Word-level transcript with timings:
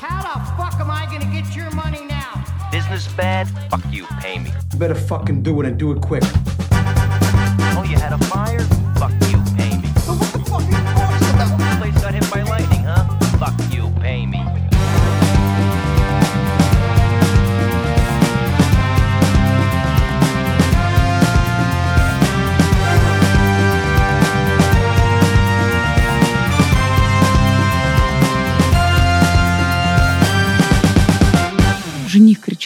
How 0.00 0.22
the 0.22 0.40
fuck 0.56 0.80
am 0.80 0.90
I 0.90 1.04
gonna 1.04 1.30
get 1.30 1.54
your 1.54 1.70
money 1.72 2.06
now? 2.06 2.42
Business 2.72 3.06
bad? 3.12 3.46
Fuck 3.70 3.82
you, 3.90 4.06
pay 4.18 4.38
me. 4.38 4.50
You 4.72 4.78
better 4.78 4.94
fucking 4.94 5.42
do 5.42 5.60
it 5.60 5.66
and 5.66 5.78
do 5.78 5.92
it 5.92 6.00
quick. 6.00 6.22
Oh, 7.76 7.84
you 7.86 7.98
had 7.98 8.14
a 8.14 8.18
fire? 8.24 8.60
Fuck 8.96 9.12
you, 9.28 9.39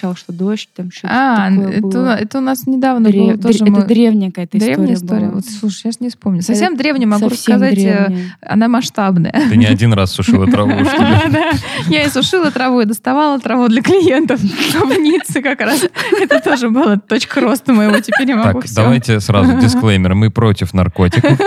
кричал, 0.04 0.16
что 0.16 0.32
дождь, 0.32 0.68
там 0.76 0.90
что-то 0.90 1.08
А, 1.10 1.50
такое 1.50 1.70
это, 1.72 1.80
было. 1.86 2.14
это 2.16 2.38
у 2.38 2.40
нас 2.40 2.66
недавно 2.66 3.08
Дре- 3.08 3.18
было 3.32 3.38
тоже. 3.38 3.58
это 3.64 3.70
мы- 3.70 3.84
древняя 3.86 4.30
какая-то 4.30 4.58
история 4.58 4.76
Древняя 4.76 4.96
история. 4.96 5.20
была. 5.26 5.30
Вот, 5.36 5.44
слушай, 5.46 5.82
я 5.86 5.92
ж 5.92 5.94
не 6.00 6.08
вспомню. 6.10 6.42
Совсем 6.42 6.74
Это 6.74 6.82
древняя, 6.82 7.06
могу 7.08 7.30
совсем 7.30 7.54
рассказать. 7.54 7.78
э, 7.78 8.06
древняя. 8.06 8.36
Она 8.42 8.68
масштабная. 8.68 9.32
Ты 9.48 9.56
не 9.56 9.66
один 9.66 9.92
раз 9.94 10.12
сушила 10.12 10.46
траву, 10.46 10.70
что 10.84 11.02
ли? 11.02 11.16
Да. 11.32 11.50
Я 11.88 12.02
и 12.04 12.08
сушила 12.10 12.50
траву, 12.50 12.80
и 12.80 12.84
доставала 12.84 13.38
траву 13.40 13.68
для 13.68 13.82
клиентов 13.82 14.40
в 14.40 14.98
Ницце 15.00 15.40
как 15.42 15.60
раз. 15.60 15.84
Это 16.20 16.40
тоже 16.40 16.68
была 16.70 16.96
точка 16.96 17.40
роста 17.40 17.72
моего. 17.72 17.98
Теперь 18.00 18.28
я 18.28 18.36
могу 18.36 18.60
Так, 18.60 18.70
давайте 18.74 19.20
сразу 19.20 19.58
дисклеймер. 19.60 20.14
Мы 20.14 20.30
против 20.30 20.74
наркотиков. 20.74 21.38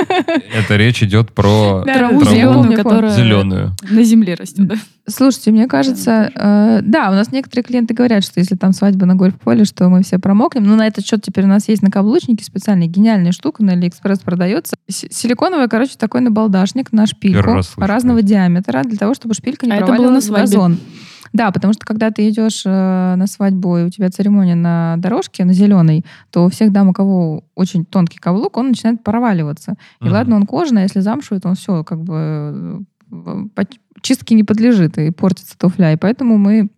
Это 0.53 0.75
речь 0.77 1.03
идет 1.03 1.31
про 1.33 1.83
Траву 1.83 2.23
зеленую, 2.23 3.71
на 3.89 4.03
земле 4.03 4.33
растет. 4.35 4.67
да. 4.67 4.75
Слушайте, 5.09 5.51
мне 5.51 5.67
кажется, 5.67 6.31
э, 6.35 6.79
да, 6.83 7.09
у 7.09 7.13
нас 7.13 7.31
некоторые 7.31 7.63
клиенты 7.63 7.93
говорят, 7.93 8.25
что 8.25 8.41
если 8.47 8.55
там 8.55 8.71
свадьба 8.71 9.05
на 9.05 9.15
гольф-поле, 9.15 9.65
что 9.65 9.89
мы 9.89 10.01
все 10.03 10.17
промокнем. 10.19 10.63
Но 10.63 10.75
на 10.77 10.87
этот 10.87 11.05
счет 11.05 11.21
теперь 11.21 11.43
у 11.43 11.47
нас 11.47 11.67
есть 11.67 11.81
накаблучники 11.81 12.41
специальные, 12.43 12.87
гениальная 12.87 13.33
штука, 13.33 13.63
на 13.63 13.73
Алиэкспресс 13.73 14.19
продается. 14.19 14.75
С- 14.89 15.05
Силиконовый, 15.11 15.67
короче, 15.67 15.95
такой 15.97 16.21
набалдашник 16.21 16.91
на 16.93 17.05
шпильку 17.05 17.39
Первый 17.39 17.55
раз 17.55 17.69
слышу 17.69 17.87
разного 17.87 18.21
диаметра, 18.21 18.83
для 18.83 18.97
того, 18.97 19.13
чтобы 19.13 19.33
шпилька 19.33 19.65
не 19.65 19.73
А 19.73 19.75
это 19.75 19.85
было 19.87 19.95
проваливалась 19.95 20.27
на 20.29 20.35
в 20.35 20.37
свадьбе? 20.47 20.55
газон. 20.57 20.77
Да, 21.33 21.51
потому 21.51 21.73
что 21.73 21.85
когда 21.85 22.09
ты 22.09 22.29
идешь 22.29 22.63
э, 22.65 22.69
на 23.17 23.27
свадьбу, 23.27 23.77
и 23.77 23.83
у 23.83 23.89
тебя 23.89 24.09
церемония 24.09 24.55
на 24.55 24.95
дорожке, 24.97 25.43
на 25.43 25.51
зеленой, 25.51 26.05
то 26.31 26.45
у 26.45 26.49
всех 26.49 26.71
дам, 26.71 26.87
у 26.87 26.93
кого 26.93 27.43
очень 27.53 27.83
тонкий 27.83 28.17
каблук, 28.17 28.55
он 28.55 28.69
начинает 28.69 29.03
проваливаться. 29.03 29.75
И 29.99 30.05
Мгм. 30.05 30.13
ладно, 30.13 30.35
он 30.37 30.45
кожаный, 30.45 30.81
а 30.81 30.83
если 30.83 31.01
замшевый, 31.01 31.41
то 31.41 31.49
он 31.49 31.55
все 31.55 31.83
как 31.83 32.01
бы 32.01 32.85
э, 33.11 33.63
чистке 34.01 34.35
не 34.35 34.43
подлежит 34.43 34.97
и 34.97 35.11
портится 35.11 35.57
туфля. 35.57 35.91
И 35.93 35.97
поэтому 35.97 36.37
мы 36.37 36.69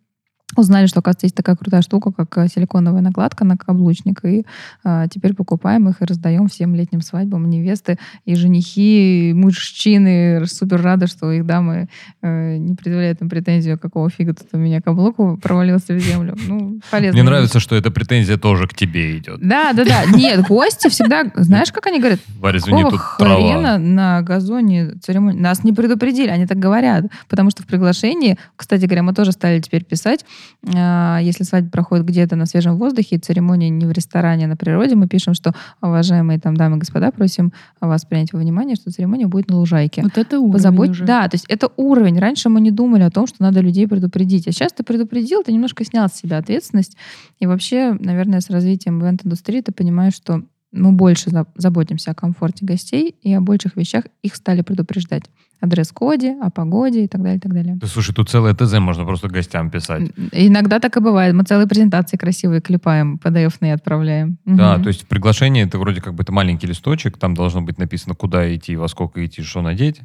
узнали, 0.55 0.87
что, 0.87 0.99
оказывается, 0.99 1.25
есть 1.25 1.35
такая 1.35 1.55
крутая 1.55 1.81
штука, 1.81 2.11
как 2.11 2.37
э, 2.37 2.47
силиконовая 2.47 3.01
накладка 3.01 3.45
на 3.45 3.57
каблучник, 3.57 4.23
и 4.25 4.45
а, 4.83 5.07
теперь 5.07 5.33
покупаем 5.35 5.87
их 5.89 6.01
и 6.01 6.05
раздаем 6.05 6.47
всем 6.47 6.75
летним 6.75 7.01
свадьбам. 7.01 7.49
Невесты 7.49 7.97
и 8.25 8.35
женихи, 8.35 9.29
и 9.29 9.33
мужчины 9.33 10.45
супер 10.47 10.81
рады, 10.81 11.07
что 11.07 11.31
их 11.31 11.45
дамы 11.45 11.87
э, 12.21 12.57
не 12.57 12.75
предъявляют 12.75 13.21
им 13.21 13.29
претензию, 13.29 13.77
какого 13.77 14.09
фига 14.09 14.33
тут 14.33 14.47
у 14.53 14.57
меня 14.57 14.81
каблук 14.81 15.41
провалился 15.41 15.93
в 15.93 15.99
землю. 15.99 16.35
Ну, 16.47 16.79
полезно. 16.89 17.13
Мне 17.13 17.29
нравится, 17.29 17.59
что 17.59 17.75
эта 17.75 17.91
претензия 17.91 18.37
тоже 18.37 18.67
к 18.67 18.73
тебе 18.73 19.17
идет. 19.17 19.39
Да, 19.41 19.73
да, 19.73 19.85
да. 19.85 20.05
Нет, 20.05 20.47
гости 20.47 20.89
всегда... 20.89 21.25
Знаешь, 21.35 21.71
как 21.71 21.85
они 21.87 21.99
говорят? 21.99 22.19
Варя, 22.39 22.57
извини, 22.57 22.83
тут 22.83 22.99
хрена 22.99 23.77
на 23.77 24.21
газоне 24.21 24.93
церемонии? 25.01 25.39
Нас 25.39 25.63
не 25.63 25.73
предупредили, 25.73 26.29
они 26.29 26.47
так 26.47 26.57
говорят. 26.57 27.05
Потому 27.27 27.49
что 27.51 27.63
в 27.63 27.67
приглашении, 27.67 28.37
кстати 28.55 28.85
говоря, 28.85 29.03
мы 29.03 29.13
тоже 29.13 29.31
стали 29.31 29.59
теперь 29.59 29.83
писать, 29.83 30.25
если 30.63 31.43
свадьба 31.43 31.69
проходит 31.69 32.05
где-то 32.05 32.35
на 32.35 32.45
свежем 32.45 32.77
воздухе, 32.77 33.15
и 33.15 33.19
церемония 33.19 33.69
не 33.69 33.85
в 33.85 33.91
ресторане, 33.91 34.45
а 34.45 34.47
на 34.49 34.57
природе, 34.57 34.95
мы 34.95 35.07
пишем, 35.07 35.33
что, 35.33 35.53
уважаемые 35.81 36.39
там 36.39 36.55
дамы 36.55 36.77
и 36.77 36.79
господа, 36.79 37.11
просим 37.11 37.53
вас 37.79 38.05
принять 38.05 38.33
во 38.33 38.39
внимание, 38.39 38.75
что 38.75 38.91
церемония 38.91 39.27
будет 39.27 39.49
на 39.49 39.57
лужайке. 39.57 40.01
Вот 40.01 40.17
это 40.17 40.39
уровень 40.39 40.53
Позабудь- 40.53 40.89
уже. 40.89 41.05
Да, 41.05 41.27
то 41.27 41.35
есть 41.35 41.45
это 41.47 41.69
уровень. 41.77 42.19
Раньше 42.19 42.49
мы 42.49 42.61
не 42.61 42.71
думали 42.71 43.03
о 43.03 43.11
том, 43.11 43.27
что 43.27 43.41
надо 43.41 43.61
людей 43.61 43.87
предупредить. 43.87 44.47
А 44.47 44.51
сейчас 44.51 44.73
ты 44.73 44.83
предупредил, 44.83 45.43
ты 45.43 45.51
немножко 45.53 45.85
снял 45.85 46.09
с 46.09 46.13
себя 46.13 46.37
ответственность. 46.37 46.97
И 47.39 47.45
вообще, 47.45 47.93
наверное, 47.99 48.41
с 48.41 48.49
развитием 48.49 49.01
ивент-индустрии 49.01 49.61
ты 49.61 49.71
понимаешь, 49.71 50.13
что 50.13 50.43
мы 50.71 50.91
больше 50.91 51.29
за- 51.29 51.47
заботимся 51.55 52.11
о 52.11 52.15
комфорте 52.15 52.65
гостей 52.65 53.15
и 53.21 53.33
о 53.33 53.41
больших 53.41 53.75
вещах 53.75 54.03
их 54.21 54.35
стали 54.35 54.61
предупреждать. 54.61 55.23
О 55.61 55.67
дресс-коде, 55.67 56.37
о 56.41 56.49
погоде 56.51 57.03
и 57.03 57.07
так 57.09 57.21
далее, 57.21 57.37
и 57.37 57.41
так 57.41 57.53
далее. 57.53 57.75
Да, 57.75 57.87
слушай, 57.87 58.13
тут 58.13 58.29
целое 58.29 58.53
ТЗ 58.53 58.79
можно 58.79 59.03
просто 59.03 59.27
гостям 59.27 59.69
писать. 59.69 60.09
Иногда 60.31 60.79
так 60.79 60.95
и 60.95 61.01
бывает. 61.01 61.33
Мы 61.35 61.43
целые 61.43 61.67
презентации 61.67 62.15
красивые 62.15 62.61
клепаем, 62.61 63.19
PDF-ные 63.21 63.73
отправляем. 63.73 64.37
Да, 64.45 64.75
Мгм. 64.75 64.83
то 64.83 64.87
есть 64.87 65.03
в 65.03 65.07
приглашении 65.07 65.65
это 65.65 65.77
вроде 65.77 65.99
как 66.01 66.13
бы 66.13 66.23
это 66.23 66.31
маленький 66.31 66.65
листочек, 66.67 67.17
там 67.17 67.33
должно 67.33 67.61
быть 67.61 67.77
написано, 67.77 68.15
куда 68.15 68.55
идти, 68.55 68.77
во 68.77 68.87
сколько 68.87 69.25
идти, 69.25 69.41
что 69.41 69.61
надеть, 69.61 69.99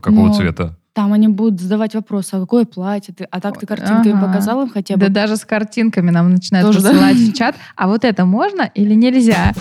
какого 0.00 0.28
Но 0.28 0.34
цвета. 0.34 0.76
Там 0.94 1.12
они 1.14 1.26
будут 1.26 1.58
задавать 1.60 1.94
вопросы, 1.94 2.34
а 2.34 2.40
какое 2.40 2.66
платье 2.66 3.14
ты? 3.14 3.24
А 3.24 3.40
так 3.40 3.58
ты 3.58 3.66
картинками 3.66 4.12
Ага. 4.12 4.26
показал 4.26 4.62
им 4.62 4.68
хотя 4.68 4.94
бы? 4.94 5.00
Да 5.00 5.08
даже 5.08 5.36
с 5.36 5.44
картинками 5.46 6.10
нам 6.10 6.30
начинают 6.30 6.66
Тоже, 6.66 6.80
да? 6.82 6.90
посылать 6.90 7.16
в 7.16 7.32
чат. 7.32 7.56
А 7.76 7.88
вот 7.88 8.04
это 8.04 8.24
можно 8.26 8.70
или 8.74 8.94
нельзя? 8.94 9.52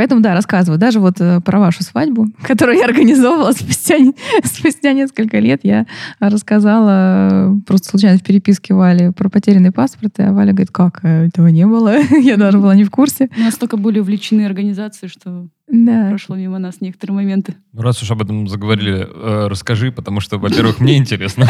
Поэтому, 0.00 0.22
да, 0.22 0.32
рассказываю. 0.32 0.78
Даже 0.78 0.98
вот 0.98 1.20
э, 1.20 1.42
про 1.42 1.60
вашу 1.60 1.82
свадьбу, 1.82 2.28
которую 2.42 2.78
я 2.78 2.86
организовывала 2.86 3.52
спустя, 3.52 3.96
спустя 4.42 4.94
несколько 4.94 5.38
лет, 5.40 5.60
я 5.62 5.84
рассказала 6.20 7.28
э, 7.30 7.54
просто 7.66 7.90
случайно 7.90 8.16
в 8.16 8.22
переписке 8.22 8.72
Вали 8.72 9.12
про 9.12 9.28
потерянный 9.28 9.72
паспорт, 9.72 10.18
и 10.18 10.22
Валя 10.22 10.52
говорит, 10.52 10.70
как, 10.70 11.00
э, 11.02 11.26
этого 11.26 11.48
не 11.48 11.66
было? 11.66 11.98
я 12.18 12.38
даже 12.38 12.56
была 12.56 12.74
не 12.74 12.84
в 12.84 12.90
курсе. 12.90 13.28
Мы 13.36 13.44
настолько 13.44 13.76
были 13.76 13.98
увлечены 13.98 14.46
организацией, 14.46 15.10
что 15.10 15.48
Да. 15.70 16.08
прошло 16.10 16.36
мимо 16.36 16.58
нас 16.58 16.80
некоторые 16.80 17.16
моменты. 17.16 17.54
Ну, 17.72 17.82
раз 17.82 18.02
уж 18.02 18.10
об 18.10 18.22
этом 18.22 18.48
заговорили, 18.48 19.06
э, 19.08 19.46
расскажи, 19.48 19.92
потому 19.92 20.20
что, 20.20 20.38
во-первых, 20.38 20.80
мне 20.80 20.96
интересно. 20.96 21.46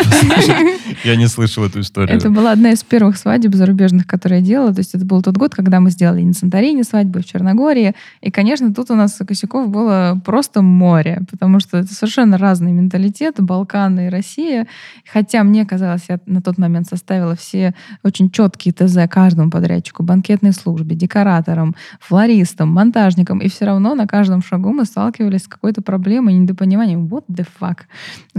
Я 1.05 1.17
не 1.17 1.27
слышал 1.27 1.65
эту 1.65 1.81
историю. 1.81 2.17
Это 2.17 2.31
была 2.31 2.53
одна 2.53 2.73
из 2.73 2.83
первых 2.83 3.17
свадеб 3.17 3.55
зарубежных, 3.55 4.07
которые 4.07 4.41
я 4.41 4.47
делала. 4.47 4.75
То 4.75 4.81
есть 4.81 4.95
это 4.95 5.05
был 5.05 5.23
тот 5.23 5.37
год, 5.37 5.55
когда 5.55 5.81
мы 5.81 5.91
сделали 5.91 6.23
на 6.23 6.35
Санторине 6.35 6.85
свадьбу, 6.85 7.21
и 7.21 7.23
в 7.23 7.27
Черногории. 7.27 7.95
И, 8.21 8.31
конечно, 8.31 8.75
тут 8.75 8.91
у 8.91 8.95
нас 8.95 9.19
косяков 9.27 9.71
было 9.71 10.21
просто 10.25 10.63
море, 10.63 11.23
потому 11.31 11.61
что 11.61 11.79
это 11.79 11.95
совершенно 11.95 12.39
разный 12.39 12.73
менталитет, 12.73 13.37
Балканы 13.39 14.07
и 14.07 14.11
Россия. 14.11 14.67
Хотя 15.11 15.43
мне 15.45 15.65
казалось, 15.65 16.03
я 16.09 16.21
на 16.27 16.43
тот 16.43 16.59
момент 16.59 16.87
составила 16.87 17.37
все 17.37 17.75
очень 18.03 18.31
четкие 18.31 18.75
ТЗ 18.75 19.09
каждому 19.09 19.51
подрядчику, 19.51 20.03
банкетной 20.03 20.53
службе, 20.53 20.97
декораторам, 20.97 21.75
флористам, 22.01 22.69
монтажникам. 22.69 23.39
И 23.39 23.49
все 23.49 23.65
равно 23.67 23.95
на 23.95 24.07
каждом 24.11 24.43
шагу 24.43 24.73
мы 24.73 24.85
сталкивались 24.85 25.45
с 25.45 25.47
какой-то 25.49 25.83
проблемой, 25.83 26.35
недопониманием. 26.35 27.07
What 27.07 27.25
the 27.29 27.47
fuck? 27.61 27.79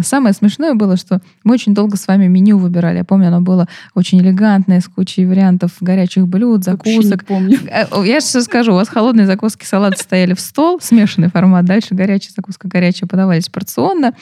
Самое 0.01 0.33
смешное 0.33 0.73
было, 0.73 0.97
что 0.97 1.21
мы 1.45 1.53
очень 1.53 1.73
долго 1.73 1.95
с 1.95 2.07
вами 2.07 2.27
меню 2.27 2.57
выбирали. 2.57 2.97
Я 2.97 3.03
помню, 3.05 3.27
оно 3.29 3.39
было 3.41 3.67
очень 3.95 4.19
элегантное, 4.19 4.81
с 4.81 4.87
кучей 4.87 5.25
вариантов 5.25 5.71
горячих 5.79 6.27
блюд, 6.27 6.63
закусок. 6.63 7.25
помню. 7.25 7.57
Э, 7.71 7.85
Я 8.05 8.19
сейчас 8.19 8.43
скажу, 8.45 8.73
у 8.73 8.75
вас 8.75 8.89
холодные 8.89 9.25
закуски, 9.25 9.63
салаты 9.65 9.97
стояли 9.97 10.33
в 10.33 10.39
стол, 10.41 10.79
смешанный 10.81 11.29
формат, 11.29 11.65
дальше 11.65 11.95
горячая 11.95 12.33
закуска, 12.35 12.67
горячая 12.67 13.07
подавались 13.07 13.47
порционно, 13.49 14.13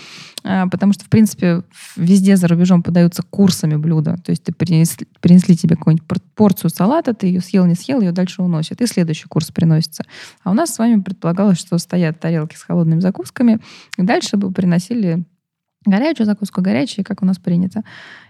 потому 0.43 0.93
что, 0.93 1.05
в 1.05 1.09
принципе, 1.09 1.63
везде 1.95 2.37
за 2.37 2.47
рубежом 2.47 2.81
подаются 2.83 3.23
курсами 3.23 3.75
блюда. 3.75 4.15
То 4.23 4.31
есть 4.31 4.43
ты 4.43 4.53
принесли, 4.53 5.07
принесли 5.19 5.55
тебе 5.55 5.75
какую-нибудь 5.75 6.07
пор- 6.07 6.21
порцию 6.35 6.69
салата, 6.69 7.13
ты 7.13 7.27
ее 7.27 7.41
съел, 7.41 7.65
не 7.65 7.75
съел, 7.75 8.01
ее 8.01 8.11
дальше 8.11 8.41
уносят, 8.41 8.81
и 8.81 8.87
следующий 8.87 9.27
курс 9.27 9.51
приносится. 9.51 10.03
А 10.43 10.51
у 10.51 10.53
нас 10.53 10.73
с 10.73 10.79
вами 10.79 11.01
предполагалось, 11.01 11.57
что 11.57 11.77
стоят 11.77 12.19
тарелки 12.19 12.55
с 12.55 12.63
холодными 12.63 12.99
закусками, 12.99 13.59
и 13.97 14.03
дальше 14.03 14.37
бы 14.37 14.51
приносили 14.51 15.25
горячую 15.85 16.25
закуску, 16.25 16.61
горячую, 16.61 17.05
как 17.05 17.21
у 17.21 17.25
нас 17.25 17.37
принято. 17.37 17.83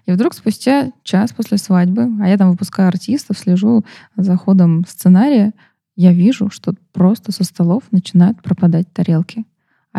И 0.05 0.11
вдруг 0.11 0.33
спустя 0.33 0.91
час 1.03 1.31
после 1.31 1.57
свадьбы, 1.57 2.07
а 2.21 2.27
я 2.27 2.37
там 2.37 2.51
выпускаю 2.51 2.89
артистов, 2.89 3.37
слежу 3.37 3.85
за 4.15 4.35
ходом 4.35 4.85
сценария, 4.87 5.53
я 5.95 6.13
вижу, 6.13 6.49
что 6.49 6.73
просто 6.93 7.31
со 7.31 7.43
столов 7.43 7.83
начинают 7.91 8.41
пропадать 8.41 8.91
тарелки. 8.93 9.45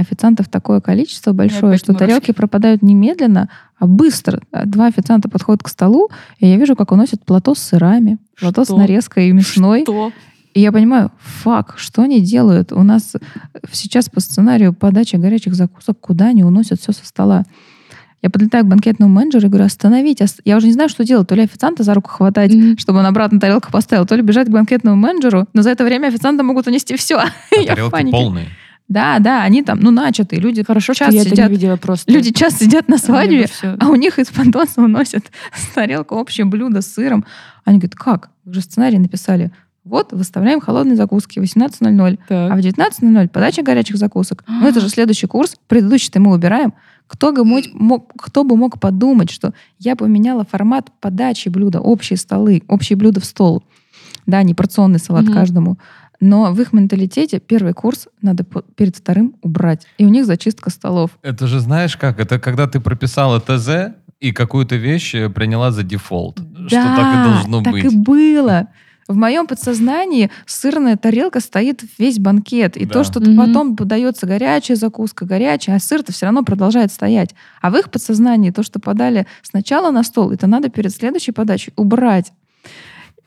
Официантов 0.00 0.48
такое 0.48 0.80
количество 0.80 1.32
большое, 1.32 1.76
что 1.76 1.92
мурашки. 1.92 2.06
тарелки 2.06 2.32
пропадают 2.32 2.82
немедленно, 2.82 3.48
а 3.78 3.86
быстро. 3.86 4.40
Два 4.64 4.86
официанта 4.86 5.28
подходят 5.28 5.62
к 5.62 5.68
столу, 5.68 6.10
и 6.38 6.46
я 6.46 6.56
вижу, 6.56 6.74
как 6.76 6.92
уносят 6.92 7.24
плато 7.24 7.54
с 7.54 7.58
сырами, 7.60 8.18
плато 8.40 8.64
с 8.64 8.68
Что? 8.68 8.76
нарезкой 8.78 9.28
и 9.28 9.32
мясной. 9.32 9.82
Что? 9.82 10.12
И 10.54 10.60
я 10.60 10.72
понимаю, 10.72 11.12
фак, 11.20 11.74
что 11.76 12.02
они 12.02 12.20
делают? 12.20 12.72
У 12.72 12.82
нас 12.82 13.12
сейчас 13.72 14.08
по 14.08 14.20
сценарию 14.20 14.72
подача 14.72 15.16
горячих 15.18 15.54
закусок, 15.54 16.00
куда 16.00 16.26
они 16.26 16.42
уносят 16.42 16.80
все 16.80 16.92
со 16.92 17.06
стола. 17.06 17.44
Я 18.22 18.28
подлетаю 18.28 18.64
к 18.64 18.66
банкетному 18.68 19.10
менеджеру 19.10 19.46
и 19.46 19.48
говорю, 19.48 19.64
остановите. 19.64 20.24
ос- 20.24 20.40
Я 20.44 20.56
уже 20.58 20.66
не 20.66 20.72
знаю, 20.74 20.88
что 20.90 21.04
делать. 21.04 21.26
То 21.28 21.34
ли 21.34 21.42
официанта 21.42 21.84
за 21.84 21.94
руку 21.94 22.10
хватать, 22.10 22.52
Мгм. 22.52 22.76
чтобы 22.76 22.98
он 22.98 23.06
обратно 23.06 23.40
тарелку 23.40 23.70
поставил, 23.72 24.04
то 24.04 24.14
ли 24.14 24.20
бежать 24.22 24.48
к 24.48 24.50
банкетному 24.50 24.94
менеджеру. 24.96 25.46
Но 25.54 25.62
за 25.62 25.70
это 25.70 25.84
время 25.84 26.08
официанты 26.08 26.42
могут 26.42 26.66
унести 26.66 26.96
все. 26.96 27.16
А 27.20 27.64
тарелки 27.66 28.10
полные. 28.10 28.48
Да, 28.90 29.20
да, 29.20 29.44
они 29.44 29.62
там, 29.62 29.78
ну, 29.80 29.92
начатые. 29.92 30.40
Люди 30.40 30.64
Хорошо, 30.64 30.94
что 30.94 31.04
час 31.06 31.14
я 31.14 31.20
это 31.22 31.30
сидят, 31.30 31.48
не 31.48 31.54
видела 31.56 31.76
просто. 31.76 32.10
люди 32.12 32.32
час 32.32 32.58
сидят 32.58 32.88
на 32.88 32.98
свадьбе, 32.98 33.46
всё. 33.46 33.76
а 33.78 33.88
у 33.88 33.94
них 33.94 34.18
из 34.18 34.26
подноса 34.26 34.82
уносят 34.82 35.30
с 35.54 35.68
тарелку 35.74 36.16
общее 36.16 36.44
блюдо 36.44 36.82
с 36.82 36.92
сыром. 36.92 37.24
Они 37.64 37.78
говорят, 37.78 37.94
как? 37.94 38.30
Вы 38.44 38.54
же 38.54 38.60
сценарий 38.62 38.98
написали. 38.98 39.52
Вот, 39.84 40.12
выставляем 40.12 40.60
холодные 40.60 40.96
закуски 40.96 41.38
18.00. 41.38 42.18
Так. 42.28 42.52
А 42.52 42.56
в 42.56 42.58
19.00 42.58 43.28
подача 43.28 43.62
горячих 43.62 43.96
закусок. 43.96 44.44
Ну, 44.48 44.66
это 44.66 44.80
же 44.80 44.88
следующий 44.88 45.28
курс. 45.28 45.54
Предыдущий-то 45.68 46.18
мы 46.20 46.34
убираем. 46.34 46.74
Кто, 47.06 47.32
бы 47.32 47.44
мог, 47.44 48.12
кто 48.20 48.42
бы 48.44 48.56
мог 48.56 48.80
подумать, 48.80 49.30
что 49.30 49.52
я 49.78 49.94
поменяла 49.94 50.44
формат 50.44 50.90
подачи 51.00 51.48
блюда, 51.48 51.80
общие 51.80 52.16
столы, 52.16 52.62
общие 52.66 52.96
блюда 52.96 53.20
в 53.20 53.24
стол. 53.24 53.62
Да, 54.26 54.42
не 54.42 54.54
порционный 54.54 54.98
салат 54.98 55.24
Мгм. 55.26 55.32
каждому. 55.34 55.78
Но 56.20 56.52
в 56.52 56.60
их 56.60 56.72
менталитете 56.72 57.40
первый 57.40 57.72
курс 57.72 58.06
надо 58.20 58.44
перед 58.76 58.96
вторым 58.96 59.36
убрать. 59.42 59.86
И 59.98 60.04
у 60.04 60.08
них 60.08 60.26
зачистка 60.26 60.68
столов. 60.70 61.10
Это 61.22 61.46
же 61.46 61.60
знаешь 61.60 61.96
как? 61.96 62.20
Это 62.20 62.38
когда 62.38 62.66
ты 62.66 62.78
прописала 62.80 63.40
ТЗ 63.40 63.94
и 64.20 64.32
какую-то 64.32 64.76
вещь 64.76 65.14
э, 65.14 65.30
приняла 65.30 65.70
за 65.70 65.82
дефолт. 65.82 66.38
что 66.38 66.76
Да, 66.76 66.96
так 66.96 67.14
и 67.14 67.24
должно 67.32 67.62
так 67.62 67.72
быть. 67.72 67.84
и 67.84 67.96
было. 67.96 68.68
В 69.08 69.16
моем 69.16 69.46
подсознании 69.48 70.30
сырная 70.46 70.96
тарелка 70.96 71.40
стоит 71.40 71.82
весь 71.98 72.18
банкет. 72.18 72.76
И 72.76 72.84
Да. 72.84 72.92
то, 72.92 73.04
что 73.04 73.18
Мгм. 73.18 73.36
потом 73.36 73.76
подается 73.76 74.26
горячая 74.26 74.76
закуска, 74.76 75.24
горячая, 75.24 75.76
а 75.76 75.80
сыр-то 75.80 76.12
все 76.12 76.26
равно 76.26 76.44
продолжает 76.44 76.92
стоять. 76.92 77.34
А 77.62 77.70
в 77.70 77.76
их 77.76 77.90
подсознании 77.90 78.50
то, 78.50 78.62
что 78.62 78.78
подали 78.78 79.26
сначала 79.42 79.90
на 79.90 80.04
стол, 80.04 80.30
это 80.32 80.46
надо 80.46 80.68
перед 80.68 80.92
следующей 80.94 81.32
подачей 81.32 81.72
убрать. 81.76 82.30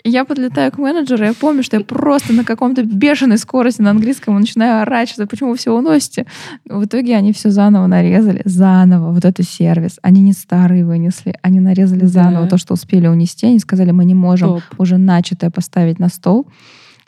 Я 0.05 0.25
подлетаю 0.25 0.69
к 0.71 0.77
менеджеру, 0.77 1.23
я 1.23 1.33
помню, 1.33 1.63
что 1.63 1.77
я 1.77 1.83
просто 1.83 2.33
на 2.33 2.44
каком-то 2.44 2.83
бешеной 2.83 3.38
скорости 3.38 3.81
на 3.81 3.91
английском 3.91 4.38
начинаю 4.38 4.81
орать, 4.81 5.07
что 5.09 5.25
почему 5.27 5.51
вы 5.51 5.55
все 5.57 5.71
уносите. 5.73 6.25
В 6.65 6.83
итоге 6.83 7.15
они 7.15 7.31
все 7.31 7.51
заново 7.51 7.88
нарезали, 7.88 8.41
заново, 8.44 9.13
вот 9.13 9.23
эту 9.23 9.44
сервис. 9.44 10.00
Они 10.01 10.21
не 10.21 10.33
старые 10.33 10.83
вынесли, 10.85 11.35
они 11.41 11.61
нарезали 11.61 12.01
Да. 12.01 12.07
заново 12.07 12.47
то, 12.47 12.57
что 12.57 12.73
успели 12.73 13.07
унести. 13.07 13.47
Они 13.47 13.59
сказали, 13.59 13.91
мы 13.91 14.03
не 14.03 14.13
можем 14.13 14.55
Топ. 14.55 14.63
уже 14.77 14.97
начатое 14.97 15.50
поставить 15.51 16.00
на 16.00 16.09
стол. 16.09 16.47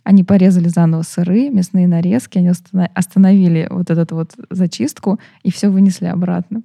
Они 0.06 0.24
порезали 0.24 0.70
заново 0.70 1.02
сыры, 1.02 1.50
мясные 1.50 1.88
нарезки, 1.88 2.38
они 2.38 2.52
остановили 2.94 3.68
вот 3.72 3.90
эту 3.90 4.16
вот 4.16 4.32
зачистку 4.50 5.20
и 5.44 5.52
все 5.52 5.68
вынесли 5.68 6.06
обратно. 6.06 6.62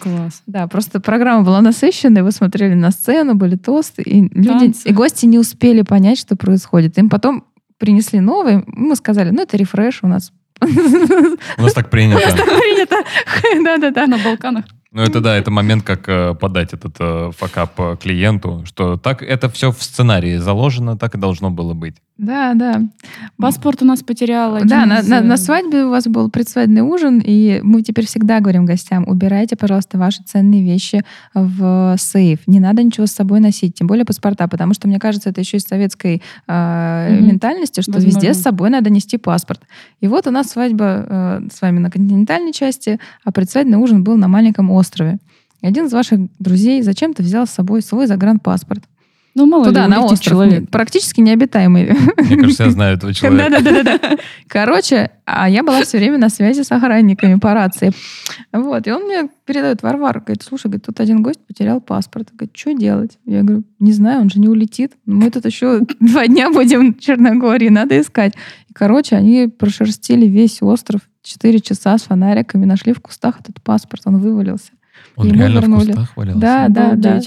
Класс. 0.00 0.42
Да, 0.46 0.66
просто 0.68 1.00
программа 1.00 1.44
была 1.44 1.60
насыщенная, 1.60 2.22
вы 2.22 2.32
смотрели 2.32 2.74
на 2.74 2.90
сцену, 2.90 3.34
были 3.34 3.56
тосты, 3.56 4.02
и 4.02 4.22
люди, 4.32 4.48
Танцы. 4.48 4.88
и 4.88 4.92
гости 4.92 5.26
не 5.26 5.38
успели 5.38 5.82
понять, 5.82 6.18
что 6.18 6.36
происходит. 6.36 6.98
Им 6.98 7.08
потом 7.08 7.44
принесли 7.78 8.20
новые, 8.20 8.64
мы 8.66 8.96
сказали, 8.96 9.30
ну 9.30 9.42
это 9.42 9.56
рефреш 9.56 10.00
у 10.02 10.08
нас. 10.08 10.32
У 10.60 11.62
нас 11.62 11.72
так 11.72 11.90
принято. 11.90 12.20
Принято. 12.20 12.96
Да-да-да. 13.64 14.06
На 14.06 14.18
Балканах. 14.18 14.64
Ну, 14.90 15.02
это 15.02 15.20
да, 15.20 15.36
это 15.36 15.50
момент, 15.50 15.84
как 15.84 16.08
э, 16.08 16.34
подать 16.34 16.72
этот 16.72 16.96
э, 16.98 17.30
факап 17.36 17.78
э, 17.78 17.96
клиенту, 18.00 18.62
что 18.64 18.96
так 18.96 19.22
это 19.22 19.50
все 19.50 19.70
в 19.70 19.82
сценарии 19.82 20.38
заложено, 20.38 20.96
так 20.96 21.14
и 21.14 21.18
должно 21.18 21.50
было 21.50 21.74
быть. 21.74 21.96
Да, 22.16 22.54
да. 22.54 22.82
Паспорт 23.36 23.82
у 23.82 23.84
нас 23.84 24.02
потерял. 24.02 24.56
один 24.56 24.66
Да, 24.66 24.86
на, 24.86 24.98
из, 25.00 25.08
на- 25.08 25.18
э, 25.18 25.22
на 25.22 25.36
свадьбе 25.36 25.84
у 25.84 25.90
вас 25.90 26.06
был 26.08 26.30
предсвадебный 26.30 26.80
ужин, 26.80 27.22
и 27.24 27.60
мы 27.62 27.82
теперь 27.82 28.06
всегда 28.06 28.40
говорим 28.40 28.64
гостям, 28.64 29.04
убирайте, 29.06 29.54
пожалуйста, 29.56 29.98
ваши 29.98 30.22
ценные 30.24 30.62
вещи 30.64 31.04
в 31.34 31.94
сейф. 31.98 32.40
Не 32.46 32.58
надо 32.58 32.82
ничего 32.82 33.06
с 33.06 33.12
собой 33.12 33.38
носить, 33.40 33.74
тем 33.74 33.86
более 33.86 34.04
паспорта, 34.06 34.48
потому 34.48 34.72
что, 34.74 34.88
мне 34.88 34.98
кажется, 34.98 35.28
это 35.28 35.40
еще 35.42 35.58
из 35.58 35.64
советской 35.64 36.22
э, 36.48 37.14
Мгм. 37.14 37.28
ментальности, 37.28 37.82
что 37.82 37.92
Возможно. 37.92 38.16
везде 38.16 38.34
с 38.34 38.42
собой 38.42 38.70
надо 38.70 38.88
нести 38.90 39.18
паспорт. 39.18 39.60
И 40.00 40.08
вот 40.08 40.26
у 40.26 40.30
нас 40.30 40.48
свадьба 40.48 41.06
э, 41.08 41.40
с 41.52 41.60
вами 41.60 41.78
на 41.78 41.90
континентальной 41.90 42.52
части, 42.52 42.98
а 43.22 43.30
предсвадебный 43.32 43.78
ужин 43.78 44.02
был 44.02 44.16
на 44.16 44.26
маленьком 44.28 44.70
острове. 44.72 44.78
И 45.60 45.66
один 45.66 45.86
из 45.86 45.92
ваших 45.92 46.20
друзей 46.38 46.82
зачем-то 46.82 47.22
взял 47.22 47.46
с 47.46 47.50
собой 47.50 47.82
свой 47.82 48.06
загранпаспорт. 48.06 48.84
Ну, 49.38 49.46
мало 49.46 49.64
Туда, 49.66 49.84
ли, 49.84 49.90
на 49.92 50.00
остров. 50.02 50.20
человек. 50.20 50.68
Практически 50.70 51.20
необитаемый. 51.20 51.92
Мне 52.16 52.36
кажется, 52.36 52.64
я 52.64 52.70
знаю 52.70 52.96
этого 52.96 53.14
человека. 53.14 53.62
Да-да-да. 53.62 54.16
Короче, 54.48 55.10
а 55.24 55.48
я 55.48 55.62
была 55.62 55.82
все 55.82 55.98
время 55.98 56.18
на 56.18 56.28
связи 56.28 56.62
с 56.62 56.72
охранниками 56.72 57.38
по 57.38 57.54
рации. 57.54 57.92
Вот, 58.52 58.86
и 58.86 58.90
он 58.92 59.04
мне 59.04 59.28
передает 59.46 59.82
Варвар, 59.82 60.20
говорит, 60.20 60.42
слушай, 60.42 60.66
говорит, 60.66 60.86
тут 60.86 60.98
один 61.00 61.22
гость 61.22 61.40
потерял 61.46 61.80
паспорт. 61.80 62.28
Говорит, 62.32 62.56
что 62.56 62.74
делать? 62.74 63.18
Я 63.24 63.42
говорю, 63.42 63.62
не 63.78 63.92
знаю, 63.92 64.22
он 64.22 64.30
же 64.30 64.40
не 64.40 64.48
улетит. 64.48 64.92
Мы 65.06 65.30
тут 65.30 65.44
еще 65.46 65.80
два 66.00 66.26
дня 66.26 66.50
будем 66.50 66.94
в 66.94 66.98
Черногории, 67.00 67.68
надо 67.68 68.00
искать. 68.00 68.34
И, 68.68 68.72
короче, 68.72 69.16
они 69.16 69.46
прошерстили 69.46 70.26
весь 70.26 70.60
остров. 70.62 71.02
Четыре 71.22 71.60
часа 71.60 71.96
с 71.96 72.02
фонариками, 72.02 72.64
нашли 72.64 72.92
в 72.92 73.00
кустах 73.00 73.40
этот 73.40 73.62
паспорт, 73.62 74.02
он 74.06 74.18
вывалился. 74.18 74.72
Он 75.14 75.26
Ему 75.28 75.38
реально 75.38 75.60
в 75.60 75.62
вернули. 75.62 75.86
кустах 75.86 76.16
валялся? 76.16 76.40
Да, 76.40 76.66
да, 76.68 76.92
да. 76.94 77.20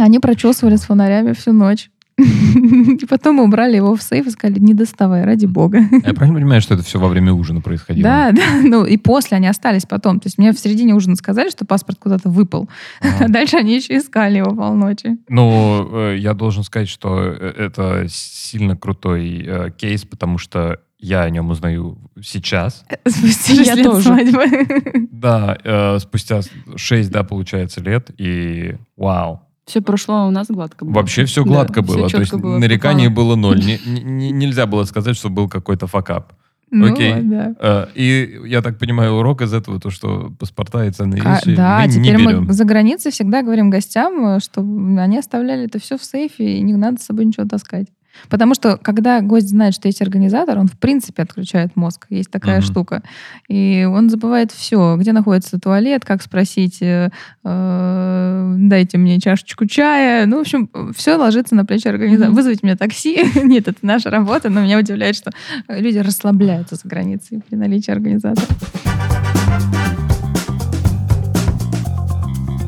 Они 0.00 0.18
прочесывали 0.18 0.76
с 0.76 0.82
фонарями 0.82 1.32
всю 1.32 1.52
ночь. 1.52 1.90
И 2.20 3.06
потом 3.06 3.40
убрали 3.40 3.76
его 3.76 3.94
в 3.94 4.02
сейф 4.02 4.26
и 4.26 4.30
сказали, 4.30 4.58
не 4.58 4.74
доставай, 4.74 5.24
ради 5.24 5.46
бога. 5.46 5.80
Я 6.04 6.12
правильно 6.14 6.38
понимаю, 6.38 6.60
что 6.60 6.74
это 6.74 6.82
все 6.82 6.98
во 6.98 7.08
время 7.08 7.32
ужина 7.32 7.60
происходило? 7.60 8.02
Да, 8.02 8.32
да. 8.32 8.42
Ну 8.62 8.84
и 8.84 8.96
после 8.96 9.38
они 9.38 9.46
остались 9.46 9.86
потом. 9.86 10.20
То 10.20 10.26
есть 10.26 10.38
мне 10.38 10.52
в 10.52 10.58
середине 10.58 10.94
ужина 10.94 11.16
сказали, 11.16 11.50
что 11.50 11.64
паспорт 11.64 11.98
куда-то 11.98 12.28
выпал. 12.28 12.68
А 13.20 13.28
дальше 13.28 13.56
они 13.56 13.76
еще 13.76 13.98
искали 13.98 14.38
его 14.38 14.54
полночи. 14.54 15.18
Ну, 15.28 15.88
э, 15.92 16.16
я 16.18 16.34
должен 16.34 16.64
сказать, 16.64 16.88
что 16.88 17.20
э, 17.20 17.54
это 17.56 18.06
сильно 18.08 18.76
крутой 18.76 19.44
э, 19.46 19.70
кейс, 19.76 20.04
потому 20.04 20.38
что 20.38 20.80
я 20.98 21.22
о 21.22 21.30
нем 21.30 21.50
узнаю 21.50 21.98
сейчас. 22.22 22.84
Спустя 23.06 23.54
Я 23.62 23.74
лет 23.74 23.84
тоже. 23.84 24.02
свадьбы. 24.02 25.08
Да, 25.10 25.58
э, 25.62 25.98
спустя 25.98 26.40
6, 26.76 27.10
да, 27.10 27.24
получается, 27.24 27.82
лет, 27.82 28.10
и 28.16 28.76
вау. 28.96 29.42
Все 29.66 29.80
прошло 29.80 30.26
у 30.26 30.30
нас 30.30 30.46
гладко. 30.48 30.84
было. 30.84 30.94
Вообще 30.94 31.24
все 31.24 31.44
Да, 31.44 31.48
гладко 31.50 31.82
всё 31.82 31.94
было. 31.96 32.08
То 32.08 32.18
есть 32.20 32.32
было, 32.34 32.58
нареканий 32.58 33.08
попало. 33.08 33.26
было 33.26 33.36
ноль. 33.36 33.58
Не- 33.64 33.78
не- 34.02 34.30
нельзя 34.32 34.66
было 34.66 34.84
сказать, 34.84 35.16
что 35.16 35.28
был 35.30 35.48
какой-то 35.48 35.86
факап. 35.86 36.32
Ну, 36.72 36.92
Окей. 36.92 37.14
да. 37.22 37.54
Э, 37.60 37.86
И 37.96 38.40
я 38.46 38.62
так 38.62 38.78
понимаю, 38.78 39.14
урок 39.14 39.42
из 39.42 39.52
этого, 39.52 39.80
то, 39.80 39.90
что 39.90 40.32
паспорта 40.38 40.84
и 40.86 40.90
ценные 40.90 41.20
Ка- 41.20 41.34
вещи 41.44 41.56
Да, 41.56 41.80
мы 41.80 41.86
не 41.88 41.92
теперь 42.08 42.16
берем. 42.26 42.44
мы 42.44 42.52
за 42.52 42.64
границей 42.64 43.10
всегда 43.10 43.42
говорим 43.42 43.70
гостям, 43.70 44.24
э, 44.36 44.40
что 44.40 44.60
они 44.60 45.18
оставляли 45.18 45.64
это 45.66 45.80
все 45.80 45.98
в 45.98 46.04
сейфе, 46.04 46.58
и 46.58 46.60
не 46.62 46.74
надо 46.74 47.00
с 47.00 47.04
собой 47.06 47.24
ничего 47.24 47.46
таскать. 47.46 47.86
Потому 48.28 48.54
что, 48.54 48.76
когда 48.76 49.20
гость 49.20 49.48
знает, 49.48 49.74
что 49.74 49.88
есть 49.88 50.02
организатор, 50.02 50.58
он 50.58 50.66
в 50.66 50.78
принципе 50.78 51.22
отключает 51.22 51.74
мозг. 51.76 52.06
Есть 52.10 52.30
такая 52.30 52.58
Мгм. 52.58 52.66
штука. 52.66 53.02
И 53.48 53.88
он 53.90 54.10
забывает 54.10 54.52
все. 54.52 54.96
Где 54.98 55.12
находится 55.12 55.58
туалет, 55.58 56.04
как 56.04 56.22
спросить, 56.22 56.82
э, 56.82 57.10
э, 57.44 58.54
дайте 58.58 58.98
мне 58.98 59.18
чашечку 59.20 59.66
чая. 59.66 60.26
Ну, 60.26 60.38
в 60.38 60.40
общем, 60.40 60.70
все 60.94 61.16
ложится 61.16 61.54
на 61.54 61.64
плечи 61.64 61.88
организатора. 61.88 62.28
Мгм. 62.28 62.36
Вызвать 62.36 62.62
мне 62.62 62.76
такси. 62.76 63.18
Нет, 63.44 63.68
это 63.68 63.78
наша 63.82 64.10
работа, 64.10 64.50
но 64.50 64.60
меня 64.62 64.78
удивляет, 64.78 65.16
что 65.16 65.30
люди 65.68 65.98
расслабляются 65.98 66.76
за 66.76 66.88
границей 66.88 67.42
при 67.48 67.56
наличии 67.56 67.90
организатора. 67.90 68.46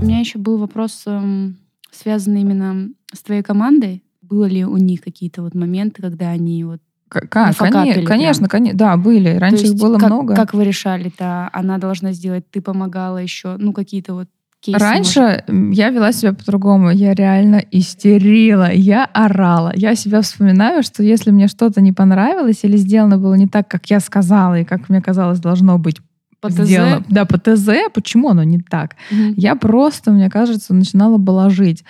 У 0.01 0.05
меня 0.05 0.19
еще 0.19 0.39
был 0.39 0.59
вопрос, 0.59 1.03
эм, 1.07 1.57
связанный 1.93 2.41
именно 2.41 2.89
с 3.15 3.23
твоей 3.23 3.43
командой. 3.43 4.03
Было 4.23 4.45
ли 4.47 4.65
у 4.65 4.77
них 4.77 5.01
какие-то 5.03 5.43
вот 5.43 5.55
моменты, 5.55 6.01
когда 6.03 6.29
они 6.31 6.65
вот... 6.65 6.81
Как? 7.09 7.35
Нафакапили 7.35 7.93
Коне- 8.01 8.07
Конечно, 8.07 8.47
коне- 8.49 8.73
да, 8.73 8.97
были. 8.97 9.29
Раньше 9.37 9.59
То 9.59 9.65
их 9.65 9.71
есть 9.73 9.83
было 9.83 9.99
как, 9.99 10.09
много. 10.09 10.35
Как 10.35 10.55
вы 10.55 10.65
решали 10.65 11.09
это? 11.09 11.51
Она 11.53 11.77
должна 11.79 12.13
сделать, 12.13 12.51
ты 12.51 12.63
помогала 12.63 13.19
еще? 13.19 13.57
Ну, 13.59 13.75
какие-то 13.75 14.15
вот 14.15 14.29
кейсы. 14.61 14.79
может? 14.81 14.95
Раньше 14.95 15.45
м, 15.47 15.71
я 15.73 15.91
вела 15.91 16.13
себя 16.13 16.33
по-другому. 16.33 16.91
Я 16.91 17.13
реально 17.13 17.63
истерила, 17.71 18.73
я 18.73 19.05
орала. 19.05 19.73
Я 19.77 19.95
себя 19.95 20.23
вспоминаю, 20.23 20.83
что 20.83 21.03
если 21.03 21.31
мне 21.33 21.49
что-то 21.49 21.83
не 21.83 21.93
понравилось 21.93 22.61
или 22.63 22.79
сделано 22.79 23.19
было 23.19 23.35
не 23.35 23.47
так, 23.49 23.69
как 23.69 23.91
я 23.91 24.01
сказала 24.01 24.61
и 24.61 24.65
как 24.65 24.89
мне 24.89 25.03
казалось 25.03 25.39
должно 25.41 25.79
быть 25.79 25.99
По 26.41 26.49
ТЗ? 26.49 26.61
сделано. 26.63 27.05
Да, 27.11 27.27
по 27.27 27.39
ТЗ. 27.39 27.69
Почему 27.93 28.31
оно 28.31 28.43
не 28.43 28.59
так? 28.59 28.97
Мгм. 29.11 29.35
Я 29.37 29.55
просто, 29.55 30.13
мне 30.13 30.31
кажется, 30.31 30.73
начинала 30.73 31.19
балажить. 31.19 31.85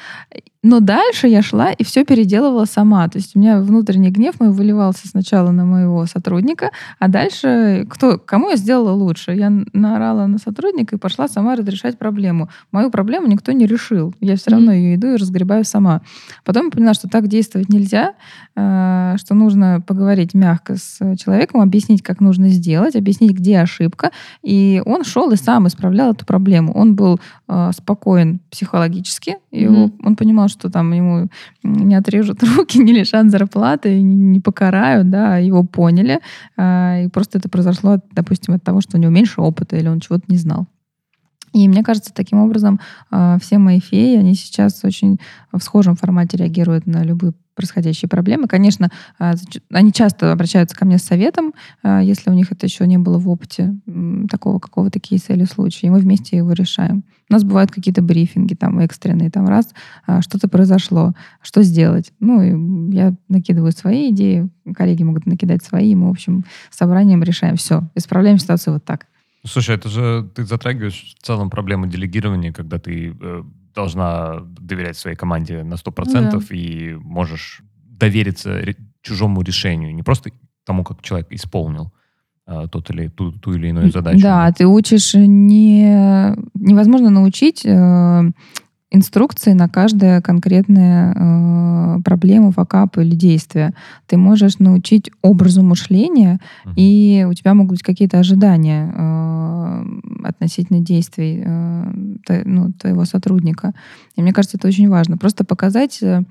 Но 0.65 0.79
дальше 0.79 1.27
я 1.27 1.43
шла 1.43 1.73
и 1.73 1.83
все 1.83 2.05
переделывала 2.05 2.67
сама. 2.67 3.09
То 3.09 3.19
есть 3.19 3.35
у 3.35 3.39
меня 3.41 3.59
внутренний 3.61 4.11
гнев 4.11 4.39
мой 4.39 4.51
выливался 4.51 5.09
сначала 5.09 5.51
на 5.51 5.65
моего 5.65 6.07
сотрудника, 6.07 6.71
а 7.01 7.09
дальше 7.09 7.85
кто, 7.91 8.17
кому 8.17 8.51
я 8.51 8.57
сделала 8.57 8.93
лучше? 8.93 9.33
Я 9.33 9.51
наорала 9.73 10.27
на 10.27 10.39
сотрудника 10.39 10.95
и 10.95 10.99
пошла 11.01 11.27
сама 11.27 11.57
разрешать 11.57 11.99
проблему. 11.99 12.49
Мою 12.71 12.91
проблему 12.91 13.27
никто 13.27 13.51
не 13.51 13.67
решил. 13.67 14.15
Я 14.21 14.37
все 14.37 14.53
равно 14.53 14.71
ее 14.73 14.95
иду 14.95 15.09
и 15.09 15.17
разгребаю 15.17 15.65
сама. 15.65 16.03
Потом 16.45 16.67
я 16.67 16.71
поняла, 16.71 16.95
что 16.95 17.09
так 17.09 17.27
действовать 17.27 17.69
нельзя, 17.69 18.15
э, 18.55 19.17
что 19.19 19.35
нужно 19.35 19.83
поговорить 19.85 20.33
мягко 20.33 20.77
с 20.77 20.99
человеком, 21.17 21.61
объяснить, 21.61 22.03
как 22.03 22.21
нужно 22.21 22.51
сделать, 22.51 22.95
объяснить, 22.95 23.33
где 23.33 23.59
ошибка. 23.59 24.13
И 24.45 24.81
он 24.87 25.03
шел 25.03 25.33
и 25.33 25.37
сам 25.37 25.67
исправлял 25.67 26.13
эту 26.13 26.25
проблему. 26.25 26.73
Он 26.73 26.95
был 26.95 27.19
э, 27.49 27.71
спокоен 27.77 28.39
психологически, 28.51 29.39
и 29.51 29.63
его- 29.63 29.91
он 30.05 30.15
понимал, 30.15 30.49
что 30.53 30.71
там 30.71 30.93
ему 30.93 31.29
не 31.63 31.95
отрежут 31.95 32.43
руки, 32.57 32.79
не 32.79 32.93
лишат 32.93 33.31
зарплаты, 33.31 34.01
не, 34.01 34.41
покарают, 34.41 35.11
да, 35.11 35.35
а 35.35 35.39
его 35.39 35.65
поняли. 35.65 36.21
а, 36.57 37.01
И 37.01 37.09
просто 37.09 37.39
это 37.39 37.49
произошло, 37.49 37.99
допустим, 38.13 38.55
от 38.55 38.63
того, 38.63 38.81
что 38.81 38.97
у 38.97 39.01
него 39.01 39.11
меньше 39.13 39.41
опыта 39.41 39.77
или 39.77 39.89
он 39.89 40.01
чего-то 40.01 40.25
не 40.29 40.37
знал. 40.37 40.67
И 41.53 41.69
мне 41.69 41.83
кажется, 41.83 42.13
таким 42.15 42.39
образом 42.39 42.81
а, 43.11 43.39
все 43.39 43.59
мои 43.59 43.81
феи, 43.81 44.17
они 44.17 44.35
сейчас 44.35 44.85
очень 44.85 45.21
в 45.53 45.61
схожем 45.61 45.97
формате 45.97 46.37
реагируют 46.37 46.87
на 46.87 47.03
любые 47.03 47.35
происходящие 47.55 48.09
проблемы. 48.09 48.49
Конечно, 48.49 48.91
а, 49.19 49.35
они 49.71 49.93
часто 49.93 50.33
обращаются 50.33 50.77
ко 50.77 50.87
мне 50.87 50.99
с 50.99 51.03
советом, 51.03 51.53
а, 51.83 52.01
если 52.03 52.31
у 52.31 52.33
них 52.33 52.51
это 52.53 52.67
еще 52.67 52.87
не 52.87 52.99
было 52.99 53.19
в 53.19 53.29
опыте 53.29 53.75
такого 54.31 54.59
какого-то 54.59 54.99
кейса 55.01 55.35
или 55.35 55.45
случая, 55.45 55.89
и 55.89 55.91
мы 55.91 55.99
вместе 55.99 56.37
его 56.37 56.53
решаем. 56.53 57.05
У 57.29 57.33
нас 57.33 57.45
бывают 57.45 57.71
какие-то 57.71 58.03
брифинги 58.03 58.55
там 58.55 58.79
экстренные, 58.79 59.31
там 59.31 59.49
раз, 59.49 59.73
что-то 60.21 60.49
произошло, 60.49 61.15
что 61.41 61.63
сделать. 61.63 62.13
Ну, 62.21 62.43
и 62.43 62.95
я 62.95 63.15
накидываю 63.29 63.73
свои 63.73 64.11
идеи, 64.11 64.51
коллеги 64.75 65.03
могут 65.03 65.27
накидать 65.27 65.63
свои, 65.65 65.93
и 65.93 65.95
мы, 65.95 66.09
в 66.09 66.11
общем, 66.11 66.45
собранием 66.71 67.23
решаем 67.23 67.57
все, 67.57 67.89
исправляем 67.95 68.39
ситуацию 68.39 68.75
вот 68.75 68.85
так. 68.85 69.07
Слушай, 69.45 69.77
это 69.77 69.89
же 69.89 70.29
ты 70.35 70.45
затрагиваешь 70.45 71.15
в 71.19 71.23
целом 71.23 71.51
проблему 71.51 71.87
делегирования, 71.87 72.53
когда 72.53 72.79
ты 72.79 73.17
э, 73.21 73.43
должна 73.75 74.41
доверять 74.41 74.97
своей 74.97 75.17
команде 75.17 75.65
на 75.65 75.75
100% 75.75 76.55
и 76.55 76.95
можешь 76.95 77.63
довериться 77.85 78.53
ре- 78.61 78.77
чужому 79.03 79.43
решению, 79.43 79.95
не 79.95 80.03
просто 80.03 80.31
тому, 80.65 80.85
как 80.85 81.03
человек 81.03 81.27
исполнил 81.31 81.93
э, 82.47 82.67
тот 82.71 82.91
или 82.91 83.09
ту, 83.09 83.33
ту 83.33 83.55
или 83.55 83.69
иную 83.69 83.91
задачу. 83.91 84.23
Да, 84.23 84.53
ты 84.53 84.67
учишь 84.67 85.15
не... 85.15 86.37
Невозможно 86.55 87.11
научить 87.11 87.67
э, 87.67 88.23
инструкции 88.93 89.53
на 89.53 89.69
каждое 89.69 90.21
конкретное 90.21 91.15
э, 91.15 92.01
проблему, 92.05 92.53
факап 92.53 92.99
или 92.99 93.15
действие. 93.15 93.73
Ты 94.07 94.17
можешь 94.17 94.59
научить 94.59 95.11
образу 95.23 95.63
мышления, 95.63 96.39
Мгм. 96.65 96.75
и 96.77 97.27
у 97.29 97.33
тебя 97.35 97.55
могут 97.55 97.73
быть 97.73 97.83
какие-то 97.83 98.19
ожидания 98.19 98.93
э, 98.95 99.85
относительно 100.25 100.81
действий 100.81 101.43
э, 101.45 102.43
ну, 102.45 102.73
твоего 102.73 103.05
сотрудника. 103.05 103.73
И 104.17 104.23
мне 104.23 104.33
кажется, 104.33 104.59
это 104.59 104.69
очень 104.69 104.89
важно. 104.89 105.17
Просто 105.17 105.45
показать 105.45 105.99
э, 106.03 106.23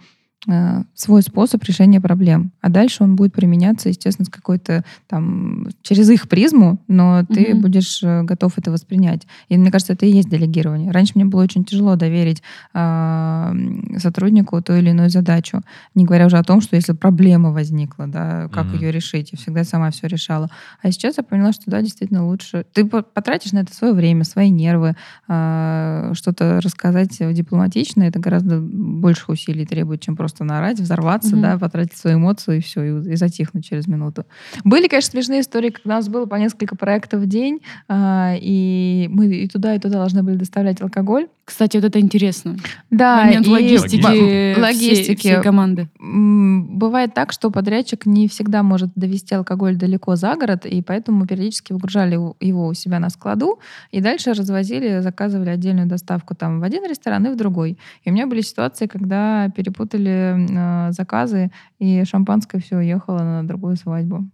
свой 0.95 1.21
способ 1.21 1.63
решения 1.65 2.01
проблем. 2.01 2.51
А 2.61 2.69
дальше 2.69 3.03
он 3.03 3.15
будет 3.15 3.31
применяться, 3.31 3.89
естественно, 3.89 4.25
с 4.25 4.29
какой-то 4.29 4.83
там 5.07 5.67
через 5.83 6.09
их 6.09 6.27
призму, 6.27 6.79
но 6.87 7.23
ты 7.31 7.51
Мгм. 7.53 7.61
будешь 7.61 8.01
э, 8.03 8.23
готов 8.23 8.57
это 8.57 8.71
воспринять. 8.71 9.27
И 9.49 9.57
мне 9.57 9.69
кажется, 9.69 9.93
это 9.93 10.07
и 10.07 10.11
есть 10.11 10.29
делегирование. 10.29 10.89
Раньше 10.91 11.13
мне 11.15 11.25
было 11.25 11.43
очень 11.43 11.63
тяжело 11.63 11.95
доверить 11.95 12.41
м, 12.73 13.95
сотруднику 13.99 14.61
ту 14.61 14.73
или 14.73 14.89
иную 14.89 15.09
задачу, 15.09 15.61
не 15.95 16.05
говоря 16.05 16.25
уже 16.25 16.37
о 16.37 16.43
том, 16.43 16.61
что 16.61 16.75
если 16.75 16.93
проблема 16.93 17.51
возникла, 17.51 18.07
да, 18.07 18.47
как 18.51 18.73
Мгм. 18.73 18.81
ее 18.81 18.91
решить, 18.91 19.31
я 19.31 19.37
всегда 19.37 19.63
сама 19.63 19.91
все 19.91 20.07
решала. 20.07 20.49
А 20.81 20.91
сейчас 20.91 21.17
я 21.17 21.23
поняла, 21.23 21.51
что 21.53 21.63
да, 21.67 21.81
действительно 21.81 22.25
лучше. 22.25 22.65
Ты 22.73 22.85
по- 22.85 23.03
потратишь 23.03 23.51
на 23.51 23.59
это 23.59 23.73
свое 23.75 23.93
время, 23.93 24.23
свои 24.23 24.49
нервы, 24.49 24.95
а, 25.27 26.11
что-то 26.13 26.59
рассказать 26.61 27.17
дипломатично, 27.33 28.03
это 28.03 28.19
гораздо 28.19 28.59
больших 28.59 29.29
усилий 29.29 29.65
требует, 29.65 30.01
чем 30.01 30.15
просто 30.15 30.30
наорать, 30.39 30.79
взорваться, 30.79 31.35
Мгм. 31.35 31.41
да, 31.41 31.57
потратить 31.57 31.97
свою 31.97 32.17
эмоцию 32.17 32.57
и 32.57 32.61
все, 32.61 32.83
и, 32.83 33.11
и 33.11 33.15
затихнуть 33.15 33.65
через 33.65 33.87
минуту. 33.87 34.25
Были, 34.63 34.87
конечно, 34.87 35.11
смешные 35.11 35.41
истории, 35.41 35.69
когда 35.69 35.95
у 35.95 35.97
нас 35.97 36.09
было 36.09 36.25
по 36.25 36.35
несколько 36.35 36.75
проектов 36.75 37.21
в 37.21 37.27
день, 37.27 37.59
а, 37.87 38.35
и 38.39 39.07
мы 39.11 39.27
и 39.27 39.47
туда, 39.47 39.75
и 39.75 39.79
туда 39.79 39.97
должны 39.97 40.23
были 40.23 40.35
доставлять 40.35 40.81
алкоголь. 40.81 41.27
Кстати, 41.45 41.75
вот 41.77 41.85
это 41.85 41.99
интересно. 41.99 42.55
Да, 42.89 43.25
Момент 43.25 43.45
и 43.47 43.49
логистики, 43.49 44.05
м- 44.05 44.13
всей- 44.13 44.55
логистики. 44.61 45.19
всей 45.19 45.41
команды. 45.41 45.89
Бывает 45.99 47.13
так, 47.13 47.31
что 47.31 47.51
подрядчик 47.51 48.05
не 48.05 48.27
всегда 48.27 48.63
может 48.63 48.89
довести 48.95 49.35
алкоголь 49.35 49.75
далеко 49.75 50.15
за 50.15 50.35
город, 50.35 50.65
и 50.65 50.81
поэтому 50.81 51.19
мы 51.19 51.27
периодически 51.27 51.73
выгружали 51.73 52.13
его 52.13 52.67
у 52.67 52.73
себя 52.73 52.99
на 52.99 53.09
складу, 53.09 53.59
и 53.91 53.99
дальше 54.01 54.33
развозили, 54.33 54.99
заказывали 55.01 55.49
отдельную 55.49 55.87
доставку 55.87 56.35
там 56.35 56.59
в 56.59 56.63
один 56.63 56.85
ресторан 56.87 57.25
и 57.25 57.29
в 57.29 57.35
другой. 57.35 57.77
И 58.03 58.09
у 58.09 58.13
меня 58.13 58.27
были 58.27 58.41
ситуации, 58.41 58.87
когда 58.87 59.49
перепутали 59.49 60.20
э, 60.21 60.91
заказы, 60.91 61.51
и 61.79 62.03
шампанское 62.05 62.59
все 62.59 62.77
уехало 62.77 63.19
на 63.19 63.47
другую 63.47 63.75
свадьбу. 63.75 64.29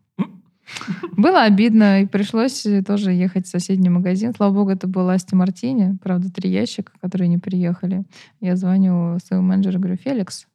Было 1.16 1.44
обидно, 1.44 2.02
и 2.02 2.06
пришлось 2.06 2.66
э, 2.66 2.84
тоже 2.84 3.12
ехать 3.12 3.46
в 3.46 3.50
соседний 3.50 3.90
магазин. 3.90 4.34
Слава 4.36 4.54
богу, 4.54 4.72
это 4.72 4.88
был 4.88 5.10
Асти 5.10 5.36
Мартини, 5.36 5.98
правда, 6.04 6.32
три 6.32 6.50
ящика, 6.50 6.92
которые 7.02 7.28
не 7.28 7.38
приехали. 7.38 8.04
Я 8.42 8.56
звоню 8.56 9.18
своему 9.20 9.48
менеджеру, 9.48 9.80
говорю, 9.80 9.98
Феликс, 9.98 10.48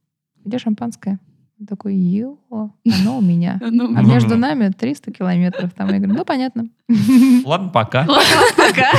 где 0.45 0.59
шампанское? 0.59 1.19
Он 1.61 1.67
такой, 1.67 1.95
ё, 1.95 2.39
оно 2.51 3.19
у 3.19 3.21
меня. 3.21 3.61
А 3.97 4.03
между 4.03 4.37
нами 4.37 4.71
300 4.77 5.12
километров. 5.12 5.73
Там 5.73 5.89
я 5.91 5.99
говорю, 5.99 6.15
ну, 6.15 6.25
понятно. 6.25 6.65
Ладно, 7.45 7.69
пока. 7.69 8.05
Пока. 8.57 8.91